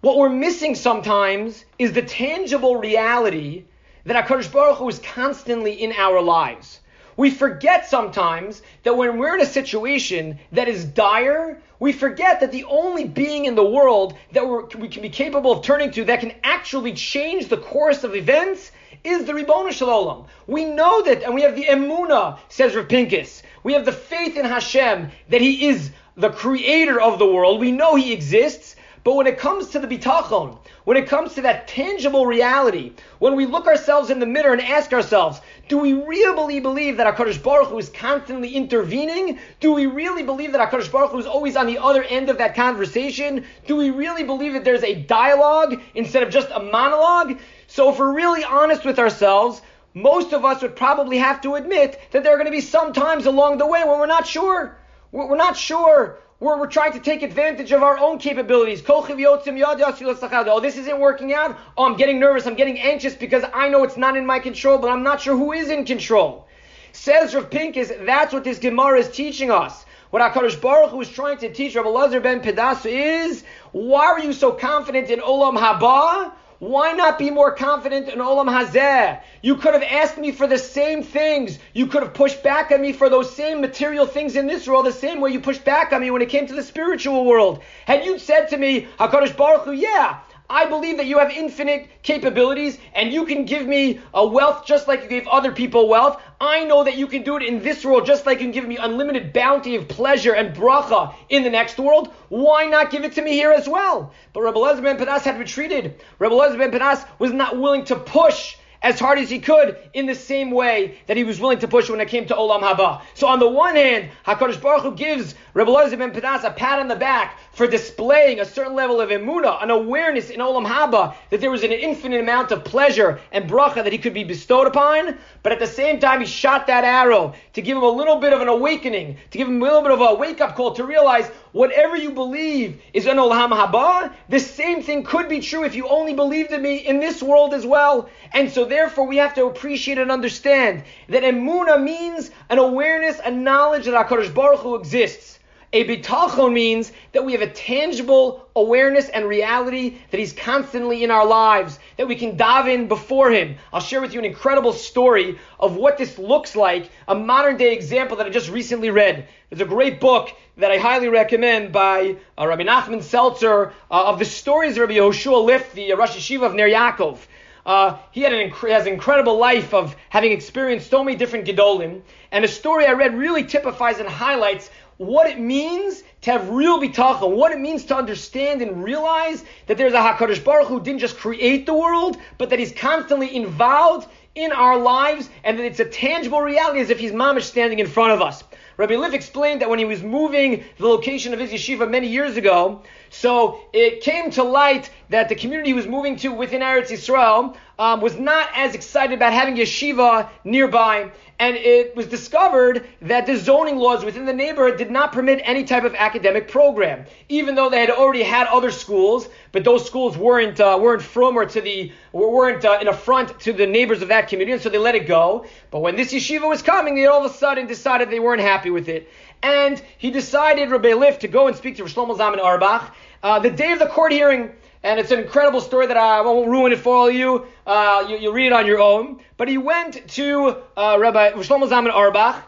What 0.00 0.16
we're 0.16 0.30
missing 0.30 0.74
sometimes 0.74 1.64
is 1.78 1.92
the 1.92 2.02
tangible 2.02 2.76
reality 2.76 3.64
that 4.04 4.26
HaKadosh 4.26 4.52
Baruch 4.52 4.78
Hu 4.78 4.88
is 4.88 4.98
constantly 4.98 5.72
in 5.82 5.92
our 5.92 6.20
lives. 6.20 6.80
We 7.16 7.30
forget 7.30 7.88
sometimes 7.88 8.62
that 8.82 8.96
when 8.96 9.18
we're 9.18 9.36
in 9.36 9.40
a 9.40 9.46
situation 9.46 10.38
that 10.52 10.68
is 10.68 10.84
dire, 10.84 11.62
we 11.84 11.92
forget 11.92 12.40
that 12.40 12.50
the 12.50 12.64
only 12.64 13.04
being 13.04 13.44
in 13.44 13.54
the 13.56 13.62
world 13.62 14.16
that 14.32 14.42
we 14.78 14.88
can 14.88 15.02
be 15.02 15.10
capable 15.10 15.52
of 15.52 15.62
turning 15.62 15.90
to 15.90 16.02
that 16.06 16.18
can 16.18 16.32
actually 16.42 16.94
change 16.94 17.48
the 17.48 17.58
course 17.58 18.04
of 18.04 18.16
events 18.16 18.72
is 19.04 19.26
the 19.26 19.34
Ribbon 19.34 19.70
Shalom. 19.70 20.24
We 20.46 20.64
know 20.64 21.02
that, 21.02 21.22
and 21.22 21.34
we 21.34 21.42
have 21.42 21.54
the 21.54 21.66
emuna, 21.66 22.38
says 22.48 22.74
Rav 22.74 22.88
Pincus. 22.88 23.42
We 23.64 23.74
have 23.74 23.84
the 23.84 23.92
faith 23.92 24.38
in 24.38 24.46
Hashem 24.46 25.10
that 25.28 25.42
He 25.42 25.66
is 25.66 25.90
the 26.16 26.30
creator 26.30 26.98
of 26.98 27.18
the 27.18 27.30
world. 27.30 27.60
We 27.60 27.70
know 27.70 27.96
He 27.96 28.14
exists. 28.14 28.76
But 29.04 29.16
when 29.16 29.26
it 29.26 29.38
comes 29.38 29.68
to 29.68 29.78
the 29.78 29.86
bitachon, 29.86 30.56
when 30.84 30.96
it 30.96 31.08
comes 31.08 31.34
to 31.34 31.42
that 31.42 31.68
tangible 31.68 32.24
reality, 32.24 32.94
when 33.18 33.36
we 33.36 33.44
look 33.44 33.66
ourselves 33.66 34.08
in 34.08 34.18
the 34.18 34.24
mirror 34.24 34.54
and 34.54 34.62
ask 34.62 34.94
ourselves, 34.94 35.42
do 35.68 35.76
we 35.76 35.92
really 35.92 36.58
believe 36.58 36.96
that 36.96 37.14
HaKadosh 37.14 37.42
Baruch 37.42 37.68
Hu 37.68 37.78
is 37.78 37.90
constantly 37.90 38.54
intervening? 38.54 39.38
Do 39.60 39.74
we 39.74 39.84
really 39.84 40.22
believe 40.22 40.52
that 40.52 40.70
HaKadosh 40.70 40.90
Baruch 40.90 41.10
Hu 41.10 41.18
is 41.18 41.26
always 41.26 41.54
on 41.54 41.66
the 41.66 41.76
other 41.76 42.02
end 42.02 42.30
of 42.30 42.38
that 42.38 42.54
conversation? 42.54 43.44
Do 43.66 43.76
we 43.76 43.90
really 43.90 44.22
believe 44.22 44.54
that 44.54 44.64
there's 44.64 44.82
a 44.82 44.94
dialogue 44.94 45.82
instead 45.94 46.22
of 46.22 46.30
just 46.30 46.48
a 46.50 46.60
monologue? 46.60 47.38
So 47.66 47.92
if 47.92 47.98
we're 47.98 48.14
really 48.14 48.42
honest 48.42 48.86
with 48.86 48.98
ourselves, 48.98 49.60
most 49.92 50.32
of 50.32 50.46
us 50.46 50.62
would 50.62 50.76
probably 50.76 51.18
have 51.18 51.42
to 51.42 51.56
admit 51.56 52.00
that 52.12 52.24
there 52.24 52.32
are 52.32 52.38
going 52.38 52.46
to 52.46 52.50
be 52.50 52.62
some 52.62 52.94
times 52.94 53.26
along 53.26 53.58
the 53.58 53.66
way 53.66 53.84
when 53.84 53.98
we're 53.98 54.06
not 54.06 54.26
sure. 54.26 54.78
We're 55.14 55.36
not 55.36 55.56
sure 55.56 56.18
we're, 56.40 56.58
we're 56.58 56.66
trying 56.66 56.92
to 56.94 56.98
take 56.98 57.22
advantage 57.22 57.70
of 57.70 57.84
our 57.84 57.96
own 57.98 58.18
capabilities. 58.18 58.82
Oh, 58.88 60.60
this 60.60 60.76
isn't 60.76 60.98
working 60.98 61.32
out. 61.32 61.56
Oh, 61.78 61.84
I'm 61.84 61.96
getting 61.96 62.18
nervous. 62.18 62.46
I'm 62.48 62.56
getting 62.56 62.80
anxious 62.80 63.14
because 63.14 63.44
I 63.54 63.68
know 63.68 63.84
it's 63.84 63.96
not 63.96 64.16
in 64.16 64.26
my 64.26 64.40
control, 64.40 64.76
but 64.76 64.90
I'm 64.90 65.04
not 65.04 65.20
sure 65.20 65.36
who 65.36 65.52
is 65.52 65.70
in 65.70 65.84
control. 65.84 66.48
Says 66.90 67.32
Rav 67.32 67.48
Pincus, 67.48 67.92
that's 68.00 68.32
what 68.32 68.42
this 68.42 68.58
Gemara 68.58 68.98
is 68.98 69.08
teaching 69.08 69.52
us. 69.52 69.84
What 70.10 70.20
HaKadosh 70.20 70.60
Baruch 70.60 70.90
Hu 70.90 71.00
is 71.00 71.08
trying 71.08 71.38
to 71.38 71.52
teach 71.52 71.76
Rabbi 71.76 71.88
Elazar 71.88 72.20
ben 72.20 72.40
Pedas 72.40 72.84
is, 72.84 73.44
why 73.70 74.06
are 74.06 74.18
you 74.18 74.32
so 74.32 74.50
confident 74.50 75.10
in 75.10 75.20
Olam 75.20 75.56
Haba? 75.56 76.32
Why 76.64 76.92
not 76.92 77.18
be 77.18 77.30
more 77.30 77.52
confident 77.54 78.08
in 78.08 78.20
Olam 78.20 78.48
Hazeh? 78.48 79.20
You 79.42 79.56
could 79.56 79.74
have 79.74 79.82
asked 79.82 80.16
me 80.16 80.32
for 80.32 80.46
the 80.46 80.56
same 80.56 81.02
things. 81.02 81.58
You 81.74 81.86
could 81.86 82.02
have 82.02 82.14
pushed 82.14 82.42
back 82.42 82.72
on 82.72 82.80
me 82.80 82.94
for 82.94 83.10
those 83.10 83.36
same 83.36 83.60
material 83.60 84.06
things 84.06 84.34
in 84.34 84.46
this 84.46 84.66
world, 84.66 84.86
the 84.86 84.92
same 84.92 85.20
way 85.20 85.30
you 85.30 85.40
pushed 85.40 85.66
back 85.66 85.92
on 85.92 86.00
me 86.00 86.10
when 86.10 86.22
it 86.22 86.30
came 86.30 86.46
to 86.46 86.54
the 86.54 86.62
spiritual 86.62 87.26
world. 87.26 87.62
Had 87.84 88.06
you 88.06 88.18
said 88.18 88.46
to 88.46 88.56
me, 88.56 88.88
HaKadosh 88.98 89.36
Baruch 89.36 89.64
Hu, 89.66 89.72
yeah, 89.72 90.20
I 90.48 90.66
believe 90.66 90.98
that 90.98 91.06
you 91.06 91.18
have 91.18 91.30
infinite 91.30 91.88
capabilities 92.02 92.78
and 92.94 93.12
you 93.12 93.24
can 93.24 93.46
give 93.46 93.66
me 93.66 94.00
a 94.12 94.26
wealth 94.26 94.66
just 94.66 94.86
like 94.86 95.02
you 95.02 95.08
gave 95.08 95.26
other 95.26 95.52
people 95.52 95.88
wealth. 95.88 96.20
I 96.38 96.64
know 96.64 96.84
that 96.84 96.98
you 96.98 97.06
can 97.06 97.22
do 97.22 97.36
it 97.36 97.42
in 97.42 97.62
this 97.62 97.84
world 97.84 98.04
just 98.04 98.26
like 98.26 98.40
you 98.40 98.44
can 98.44 98.52
give 98.52 98.66
me 98.66 98.76
unlimited 98.76 99.32
bounty 99.32 99.74
of 99.76 99.88
pleasure 99.88 100.34
and 100.34 100.54
bracha 100.54 101.14
in 101.30 101.44
the 101.44 101.50
next 101.50 101.78
world. 101.78 102.12
Why 102.28 102.66
not 102.66 102.90
give 102.90 103.04
it 103.04 103.12
to 103.14 103.22
me 103.22 103.32
here 103.32 103.52
as 103.52 103.66
well? 103.66 104.12
But 104.34 104.42
Rebbe 104.42 104.58
Elazar 104.58 104.82
ben 104.82 104.98
Pedas 104.98 105.22
had 105.22 105.38
retreated. 105.38 106.00
Rebbe 106.18 106.34
Elazar 106.34 106.58
ben 106.58 106.70
Pedas 106.70 107.06
was 107.18 107.32
not 107.32 107.58
willing 107.58 107.84
to 107.86 107.96
push 107.96 108.56
as 108.84 109.00
hard 109.00 109.18
as 109.18 109.30
he 109.30 109.38
could 109.38 109.78
in 109.94 110.04
the 110.04 110.14
same 110.14 110.50
way 110.50 110.98
that 111.06 111.16
he 111.16 111.24
was 111.24 111.40
willing 111.40 111.58
to 111.58 111.66
push 111.66 111.88
when 111.88 112.00
it 112.00 112.08
came 112.08 112.26
to 112.26 112.34
Olam 112.34 112.60
Haba. 112.60 113.00
So 113.14 113.26
on 113.26 113.38
the 113.38 113.48
one 113.48 113.76
hand, 113.76 114.10
HaKadosh 114.26 114.60
Baruch 114.60 114.82
Hu 114.82 114.94
gives 114.94 115.34
Rebbe 115.54 115.70
Elazar 115.70 115.96
ben 115.96 116.10
Pedas 116.10 116.42
a 116.42 116.50
pat 116.50 116.80
on 116.80 116.88
the 116.88 116.96
back 116.96 117.38
for 117.52 117.68
displaying 117.68 118.40
a 118.40 118.44
certain 118.44 118.74
level 118.74 119.00
of 119.00 119.10
emuna, 119.10 119.62
an 119.62 119.70
awareness 119.70 120.30
in 120.30 120.40
Olam 120.40 120.66
Haba 120.66 121.14
that 121.30 121.40
there 121.40 121.50
was 121.52 121.62
an 121.62 121.70
infinite 121.70 122.18
amount 122.18 122.50
of 122.50 122.64
pleasure 122.64 123.20
and 123.30 123.48
bracha 123.48 123.76
that 123.76 123.92
he 123.92 123.98
could 123.98 124.14
be 124.14 124.24
bestowed 124.24 124.66
upon. 124.66 125.16
But 125.44 125.52
at 125.52 125.60
the 125.60 125.68
same 125.68 126.00
time, 126.00 126.18
he 126.18 126.26
shot 126.26 126.66
that 126.66 126.82
arrow 126.82 127.34
to 127.52 127.62
give 127.62 127.76
him 127.76 127.84
a 127.84 127.88
little 127.88 128.16
bit 128.16 128.32
of 128.32 128.40
an 128.40 128.48
awakening, 128.48 129.16
to 129.30 129.38
give 129.38 129.46
him 129.46 129.62
a 129.62 129.64
little 129.64 129.82
bit 129.82 129.92
of 129.92 130.00
a 130.00 130.14
wake 130.16 130.40
up 130.40 130.56
call 130.56 130.74
to 130.74 130.82
realize 130.82 131.28
whatever 131.52 131.96
you 131.96 132.10
believe 132.10 132.82
is 132.92 133.06
in 133.06 133.16
Olam 133.16 133.52
Haba, 133.52 134.12
the 134.28 134.40
same 134.40 134.82
thing 134.82 135.04
could 135.04 135.28
be 135.28 135.38
true 135.38 135.62
if 135.62 135.76
you 135.76 135.86
only 135.86 136.14
believed 136.14 136.50
in 136.50 136.62
me 136.62 136.78
in 136.78 136.98
this 136.98 137.22
world 137.22 137.54
as 137.54 137.64
well. 137.64 138.08
And 138.32 138.50
so 138.50 138.64
therefore, 138.64 139.06
we 139.06 139.18
have 139.18 139.34
to 139.34 139.46
appreciate 139.46 139.98
and 139.98 140.10
understand 140.10 140.82
that 141.10 141.22
emuna 141.22 141.80
means 141.80 142.32
an 142.50 142.58
awareness, 142.58 143.20
a 143.24 143.30
knowledge 143.30 143.84
that 143.84 144.08
HaKadosh 144.08 144.34
Baruch 144.34 144.58
Hu 144.58 144.74
exists. 144.74 145.38
A 145.74 145.82
bitachon 145.82 146.52
means 146.52 146.92
that 147.10 147.24
we 147.24 147.32
have 147.32 147.42
a 147.42 147.50
tangible 147.50 148.46
awareness 148.54 149.08
and 149.08 149.26
reality 149.26 149.96
that 150.12 150.20
He's 150.20 150.32
constantly 150.32 151.02
in 151.02 151.10
our 151.10 151.26
lives, 151.26 151.80
that 151.96 152.06
we 152.06 152.14
can 152.14 152.36
dive 152.36 152.68
in 152.68 152.86
before 152.86 153.32
Him. 153.32 153.56
I'll 153.72 153.80
share 153.80 154.00
with 154.00 154.12
you 154.12 154.20
an 154.20 154.24
incredible 154.24 154.72
story 154.72 155.36
of 155.58 155.74
what 155.74 155.98
this 155.98 156.16
looks 156.16 156.54
like, 156.54 156.90
a 157.08 157.16
modern 157.16 157.56
day 157.56 157.72
example 157.72 158.18
that 158.18 158.26
I 158.26 158.30
just 158.30 158.50
recently 158.50 158.90
read. 158.90 159.26
There's 159.50 159.62
a 159.62 159.64
great 159.64 159.98
book 159.98 160.30
that 160.58 160.70
I 160.70 160.78
highly 160.78 161.08
recommend 161.08 161.72
by 161.72 162.18
uh, 162.38 162.46
Rabbi 162.46 162.62
Nachman 162.62 163.02
Seltzer 163.02 163.72
uh, 163.90 164.04
of 164.04 164.20
the 164.20 164.24
stories 164.24 164.76
of 164.76 164.82
Rabbi 164.82 164.94
Yehoshua 164.94 165.44
Liff, 165.44 165.72
the 165.72 165.92
uh, 165.92 165.96
Rosh 165.96 166.16
Yeshiva 166.16 166.46
of 166.46 166.54
Ner 166.54 166.68
Yaakov. 166.68 167.18
Uh, 167.66 167.96
he 168.12 168.20
had 168.20 168.32
an 168.32 168.50
inc- 168.50 168.70
has 168.70 168.86
an 168.86 168.92
incredible 168.92 169.38
life 169.38 169.72
of 169.72 169.96
having 170.10 170.32
experienced 170.32 170.90
so 170.90 171.02
many 171.02 171.16
different 171.16 171.46
Gedolim. 171.46 172.02
And 172.30 172.44
a 172.44 172.48
story 172.48 172.84
I 172.86 172.92
read 172.92 173.16
really 173.16 173.44
typifies 173.44 174.00
and 174.00 174.08
highlights 174.08 174.70
what 174.96 175.26
it 175.26 175.38
means 175.38 176.02
to 176.22 176.30
have 176.30 176.48
real 176.50 176.80
bitachon, 176.80 177.36
what 177.36 177.52
it 177.52 177.58
means 177.58 177.84
to 177.84 177.96
understand 177.96 178.62
and 178.62 178.84
realize 178.84 179.44
that 179.66 179.76
there's 179.76 179.92
a 179.92 179.98
HaKadosh 179.98 180.44
Baruch 180.44 180.68
who 180.68 180.80
didn't 180.80 181.00
just 181.00 181.16
create 181.16 181.66
the 181.66 181.74
world, 181.74 182.16
but 182.38 182.50
that 182.50 182.58
he's 182.58 182.72
constantly 182.72 183.34
involved 183.34 184.08
in 184.34 184.52
our 184.52 184.78
lives 184.78 185.28
and 185.44 185.58
that 185.58 185.64
it's 185.64 185.80
a 185.80 185.84
tangible 185.84 186.40
reality 186.40 186.80
as 186.80 186.90
if 186.90 186.98
he's 186.98 187.12
mamish 187.12 187.42
standing 187.42 187.78
in 187.78 187.86
front 187.86 188.12
of 188.12 188.22
us. 188.22 188.42
Rabbi 188.76 188.96
Liff 188.96 189.14
explained 189.14 189.60
that 189.60 189.70
when 189.70 189.78
he 189.78 189.84
was 189.84 190.02
moving 190.02 190.64
the 190.78 190.88
location 190.88 191.32
of 191.32 191.38
his 191.38 191.52
yeshiva 191.52 191.88
many 191.88 192.08
years 192.08 192.36
ago, 192.36 192.82
so 193.10 193.60
it 193.72 194.00
came 194.00 194.32
to 194.32 194.42
light 194.42 194.90
that 195.10 195.28
the 195.28 195.36
community 195.36 195.70
he 195.70 195.74
was 195.74 195.86
moving 195.86 196.16
to 196.16 196.32
within 196.32 196.60
Eretz 196.60 196.90
Yisrael 196.90 197.56
um, 197.78 198.00
was 198.00 198.18
not 198.18 198.48
as 198.54 198.74
excited 198.74 199.14
about 199.14 199.32
having 199.32 199.56
yeshiva 199.56 200.28
nearby, 200.44 201.10
and 201.38 201.56
it 201.56 201.96
was 201.96 202.06
discovered 202.06 202.86
that 203.02 203.26
the 203.26 203.36
zoning 203.36 203.76
laws 203.76 204.04
within 204.04 204.24
the 204.26 204.32
neighborhood 204.32 204.78
did 204.78 204.90
not 204.90 205.12
permit 205.12 205.40
any 205.44 205.64
type 205.64 205.82
of 205.84 205.94
academic 205.94 206.48
program, 206.48 207.04
even 207.28 207.54
though 207.54 207.68
they 207.68 207.80
had 207.80 207.90
already 207.90 208.22
had 208.22 208.46
other 208.46 208.70
schools, 208.70 209.28
but 209.50 209.64
those 209.64 209.84
schools 209.84 210.16
weren't 210.16 210.60
uh, 210.60 210.78
weren't 210.80 211.02
from 211.02 211.36
or 211.36 211.44
to 211.46 211.60
the 211.60 211.92
weren't 212.12 212.64
uh, 212.64 212.78
an 212.80 212.88
affront 212.88 213.40
to 213.40 213.52
the 213.52 213.66
neighbors 213.66 214.02
of 214.02 214.08
that 214.08 214.28
community, 214.28 214.52
and 214.52 214.62
so 214.62 214.68
they 214.68 214.78
let 214.78 214.94
it 214.94 215.06
go. 215.08 215.46
But 215.70 215.80
when 215.80 215.96
this 215.96 216.12
yeshiva 216.12 216.48
was 216.48 216.62
coming, 216.62 216.94
they 216.94 217.06
all 217.06 217.24
of 217.24 217.30
a 217.30 217.34
sudden 217.34 217.66
decided 217.66 218.10
they 218.10 218.20
weren't 218.20 218.42
happy 218.42 218.70
with 218.70 218.88
it, 218.88 219.10
and 219.42 219.82
he 219.98 220.10
decided 220.12 220.70
Rabbi 220.70 220.92
Liff 220.94 221.18
to 221.20 221.28
go 221.28 221.48
and 221.48 221.56
speak 221.56 221.76
to 221.76 221.84
Shlomo 221.84 222.16
Zalman 222.16 222.38
Auerbach 222.38 222.94
uh, 223.24 223.38
the 223.40 223.50
day 223.50 223.72
of 223.72 223.78
the 223.78 223.86
court 223.86 224.12
hearing 224.12 224.52
and 224.84 225.00
it's 225.00 225.10
an 225.10 225.18
incredible 225.18 225.62
story 225.62 225.86
that 225.86 225.96
I 225.96 226.20
won't 226.20 226.48
ruin 226.48 226.70
it 226.70 226.78
for 226.78 226.94
all 226.94 227.10
you. 227.10 227.46
Uh, 227.66 228.04
you, 228.06 228.28
will 228.28 228.34
read 228.34 228.48
it 228.48 228.52
on 228.52 228.66
your 228.66 228.80
own. 228.80 229.20
But 229.38 229.48
he 229.48 229.56
went 229.56 230.06
to 230.08 230.58
uh, 230.76 230.98
Rabbi 231.00 231.32
Shlomo 231.32 231.68
Zalman 231.68 231.90
Auerbach, 231.90 232.44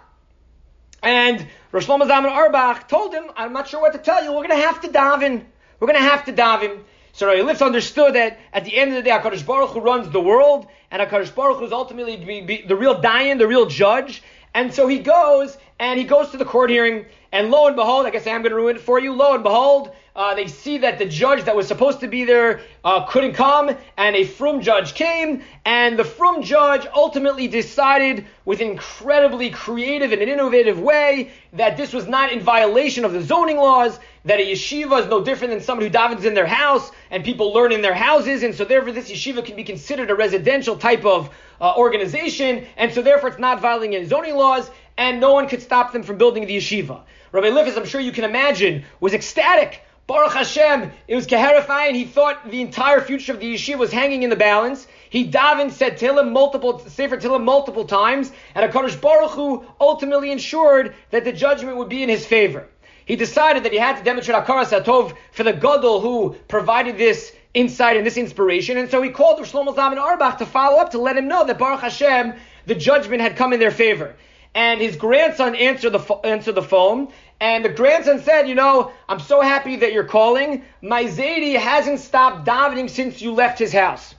and 1.02 1.46
Rosh 1.72 1.86
Shlomo 1.86 2.06
Zalman 2.06 2.30
Auerbach 2.30 2.88
told 2.88 3.14
him, 3.14 3.24
"I'm 3.36 3.54
not 3.54 3.68
sure 3.68 3.80
what 3.80 3.94
to 3.94 3.98
tell 3.98 4.22
you. 4.22 4.32
We're 4.32 4.46
going 4.46 4.60
to 4.60 4.66
have 4.66 4.82
to 4.82 4.88
daven. 4.88 5.46
We're 5.80 5.88
going 5.88 5.98
to 5.98 6.08
have 6.08 6.26
to 6.26 6.32
daven." 6.32 6.82
So 7.14 7.26
Rabbi 7.26 7.40
Liff 7.40 7.62
understood 7.62 8.14
that 8.14 8.38
at 8.52 8.66
the 8.66 8.76
end 8.76 8.90
of 8.90 8.96
the 8.96 9.02
day, 9.02 9.16
Hakadosh 9.16 9.46
Baruch 9.46 9.70
Hu 9.70 9.80
runs 9.80 10.10
the 10.10 10.20
world, 10.20 10.66
and 10.90 11.00
Hakadosh 11.00 11.34
Baruch 11.34 11.58
Hu 11.60 11.64
is 11.64 11.72
ultimately 11.72 12.18
be, 12.18 12.42
be 12.42 12.64
the 12.68 12.76
real 12.76 13.00
dayan, 13.00 13.38
the 13.38 13.48
real 13.48 13.64
judge. 13.64 14.22
And 14.52 14.72
so 14.72 14.86
he 14.86 14.98
goes 14.98 15.56
and 15.78 15.98
he 15.98 16.04
goes 16.04 16.30
to 16.30 16.36
the 16.36 16.44
court 16.44 16.68
hearing, 16.68 17.06
and 17.32 17.50
lo 17.50 17.66
and 17.66 17.76
behold, 17.76 18.04
I 18.06 18.10
guess 18.10 18.26
I 18.26 18.30
am 18.30 18.42
going 18.42 18.50
to 18.50 18.56
ruin 18.56 18.76
it 18.76 18.82
for 18.82 18.98
you. 19.00 19.14
Lo 19.14 19.34
and 19.34 19.42
behold, 19.42 19.94
uh, 20.16 20.34
they 20.34 20.46
see 20.46 20.78
that 20.78 20.98
the 20.98 21.04
judge 21.04 21.44
that 21.44 21.54
was 21.54 21.68
supposed 21.68 22.00
to 22.00 22.08
be 22.08 22.24
there 22.24 22.62
uh, 22.82 23.04
couldn't 23.04 23.34
come, 23.34 23.76
and 23.98 24.16
a 24.16 24.24
frum 24.24 24.62
judge 24.62 24.94
came, 24.94 25.42
and 25.66 25.98
the 25.98 26.04
frum 26.04 26.42
judge 26.42 26.86
ultimately 26.94 27.46
decided, 27.46 28.24
with 28.46 28.60
an 28.62 28.68
incredibly 28.68 29.50
creative 29.50 30.12
and 30.12 30.22
an 30.22 30.28
innovative 30.28 30.80
way, 30.80 31.30
that 31.52 31.76
this 31.76 31.92
was 31.92 32.08
not 32.08 32.32
in 32.32 32.40
violation 32.40 33.04
of 33.04 33.12
the 33.12 33.20
zoning 33.20 33.58
laws, 33.58 33.98
that 34.24 34.40
a 34.40 34.42
yeshiva 34.42 35.02
is 35.02 35.06
no 35.06 35.22
different 35.22 35.52
than 35.52 35.60
someone 35.60 35.86
who 35.86 35.92
davens 35.92 36.24
in 36.24 36.32
their 36.32 36.46
house, 36.46 36.90
and 37.10 37.22
people 37.22 37.52
learn 37.52 37.70
in 37.70 37.82
their 37.82 37.94
houses, 37.94 38.42
and 38.42 38.54
so 38.54 38.64
therefore 38.64 38.92
this 38.92 39.10
yeshiva 39.10 39.44
can 39.44 39.54
be 39.54 39.64
considered 39.64 40.10
a 40.10 40.14
residential 40.14 40.78
type 40.78 41.04
of 41.04 41.28
uh, 41.60 41.74
organization, 41.76 42.66
and 42.78 42.90
so 42.90 43.02
therefore 43.02 43.28
it's 43.28 43.38
not 43.38 43.60
violating 43.60 43.94
any 43.94 44.06
zoning 44.06 44.34
laws, 44.34 44.70
and 44.96 45.20
no 45.20 45.34
one 45.34 45.46
could 45.46 45.60
stop 45.60 45.92
them 45.92 46.02
from 46.02 46.16
building 46.16 46.46
the 46.46 46.56
yeshiva. 46.56 47.02
Rabbi 47.32 47.48
Liffis, 47.48 47.76
I'm 47.76 47.84
sure 47.84 48.00
you 48.00 48.12
can 48.12 48.24
imagine, 48.24 48.84
was 48.98 49.12
ecstatic 49.12 49.82
Baruch 50.06 50.34
Hashem, 50.34 50.92
it 51.08 51.16
was 51.16 51.26
and 51.32 51.96
He 51.96 52.04
thought 52.04 52.48
the 52.48 52.60
entire 52.60 53.00
future 53.00 53.32
of 53.32 53.40
the 53.40 53.54
yeshiva 53.54 53.78
was 53.78 53.90
hanging 53.90 54.22
in 54.22 54.30
the 54.30 54.36
balance. 54.36 54.86
He 55.10 55.28
davened, 55.28 55.72
said 55.72 55.98
Tillim 55.98 56.30
multiple, 56.30 56.78
Sefer 56.78 57.16
Tillim 57.16 57.42
multiple 57.42 57.84
times, 57.84 58.30
and 58.54 58.70
HaKadosh 58.70 59.00
Baruch 59.00 59.32
Hu 59.32 59.66
ultimately 59.80 60.30
ensured 60.30 60.94
that 61.10 61.24
the 61.24 61.32
judgment 61.32 61.76
would 61.78 61.88
be 61.88 62.04
in 62.04 62.08
his 62.08 62.24
favor. 62.24 62.68
He 63.04 63.16
decided 63.16 63.64
that 63.64 63.72
he 63.72 63.78
had 63.78 63.96
to 63.96 64.04
demonstrate 64.04 64.44
Hakaras 64.44 64.70
Hatov 64.70 65.16
for 65.32 65.42
the 65.42 65.52
Gadol 65.52 66.00
who 66.00 66.36
provided 66.46 66.98
this 66.98 67.32
insight 67.52 67.96
and 67.96 68.06
this 68.06 68.16
inspiration, 68.16 68.76
and 68.76 68.88
so 68.88 69.02
he 69.02 69.10
called 69.10 69.40
Shlomo 69.40 69.74
Zalman 69.74 69.98
Auerbach 69.98 70.38
to 70.38 70.46
follow 70.46 70.78
up 70.78 70.92
to 70.92 70.98
let 70.98 71.16
him 71.16 71.26
know 71.26 71.44
that 71.46 71.58
Baruch 71.58 71.80
Hashem, 71.80 72.34
the 72.66 72.74
judgment 72.76 73.22
had 73.22 73.36
come 73.36 73.52
in 73.52 73.58
their 73.58 73.70
favor 73.72 74.14
and 74.56 74.80
his 74.80 74.96
grandson 74.96 75.54
answered 75.54 75.90
the, 75.90 76.14
answered 76.24 76.54
the 76.54 76.62
phone, 76.62 77.08
and 77.40 77.64
the 77.64 77.68
grandson 77.68 78.22
said, 78.22 78.48
you 78.48 78.54
know, 78.54 78.92
I'm 79.08 79.20
so 79.20 79.40
happy 79.42 79.76
that 79.76 79.92
you're 79.92 80.04
calling. 80.04 80.64
My 80.80 81.04
Zaidi 81.04 81.56
hasn't 81.56 82.00
stopped 82.00 82.46
davening 82.46 82.88
since 82.88 83.20
you 83.20 83.32
left 83.32 83.58
his 83.58 83.72
house. 83.72 84.14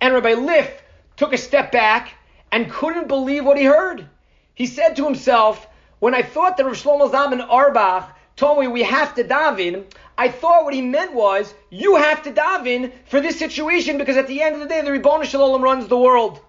And 0.00 0.14
Rabbi 0.14 0.34
Liff 0.34 0.82
took 1.16 1.32
a 1.32 1.38
step 1.38 1.72
back 1.72 2.14
and 2.52 2.70
couldn't 2.70 3.08
believe 3.08 3.44
what 3.44 3.58
he 3.58 3.64
heard. 3.64 4.06
He 4.54 4.66
said 4.66 4.96
to 4.96 5.04
himself, 5.04 5.66
when 5.98 6.14
I 6.14 6.22
thought 6.22 6.56
that 6.56 6.64
Rav 6.64 6.74
Shlomo 6.74 7.10
Zalman 7.10 7.46
Auerbach 7.48 8.16
told 8.36 8.60
me 8.60 8.68
we 8.68 8.82
have 8.82 9.14
to 9.14 9.24
daven, 9.24 9.84
I 10.16 10.28
thought 10.28 10.64
what 10.64 10.74
he 10.74 10.82
meant 10.82 11.14
was, 11.14 11.52
you 11.70 11.96
have 11.96 12.22
to 12.24 12.32
daven 12.32 12.92
for 13.06 13.20
this 13.20 13.38
situation 13.38 13.98
because 13.98 14.16
at 14.16 14.28
the 14.28 14.42
end 14.42 14.54
of 14.54 14.60
the 14.60 14.68
day, 14.68 14.82
the 14.82 14.92
Ribbon 14.92 15.24
Shalom 15.24 15.62
runs 15.62 15.88
the 15.88 15.98
world. 15.98 16.40